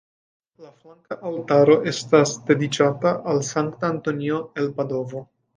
[0.61, 5.27] La flanka altaro estas dediĉata al Sankta Antonio el Padovo.